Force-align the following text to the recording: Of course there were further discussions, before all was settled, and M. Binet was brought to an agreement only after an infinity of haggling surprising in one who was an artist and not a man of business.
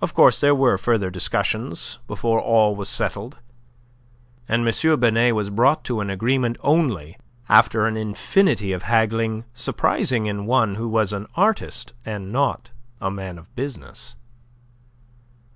Of 0.00 0.12
course 0.12 0.40
there 0.40 0.56
were 0.56 0.76
further 0.76 1.08
discussions, 1.08 2.00
before 2.08 2.40
all 2.40 2.74
was 2.74 2.88
settled, 2.88 3.38
and 4.48 4.66
M. 4.66 4.98
Binet 4.98 5.36
was 5.36 5.50
brought 5.50 5.84
to 5.84 6.00
an 6.00 6.10
agreement 6.10 6.56
only 6.62 7.16
after 7.48 7.86
an 7.86 7.96
infinity 7.96 8.72
of 8.72 8.82
haggling 8.82 9.44
surprising 9.54 10.26
in 10.26 10.46
one 10.46 10.74
who 10.74 10.88
was 10.88 11.12
an 11.12 11.28
artist 11.36 11.92
and 12.04 12.32
not 12.32 12.72
a 13.00 13.08
man 13.12 13.38
of 13.38 13.54
business. 13.54 14.16